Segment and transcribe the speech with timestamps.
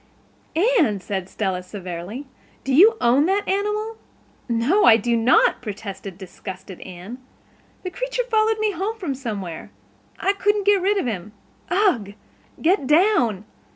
[0.79, 2.25] "Anne," said Stella severely,
[2.63, 3.97] "do you own that animal?"
[4.49, 7.19] "No, I do not," protested disgusted Anne.
[7.83, 9.69] "The creature followed me home from somewhere.
[10.19, 11.33] I couldn't get rid of him.
[11.69, 12.15] Ugh,
[12.59, 13.45] get down.